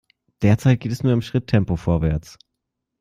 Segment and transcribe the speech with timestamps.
[0.41, 2.39] Derzeit geht es nur im Schritttempo vorwärts.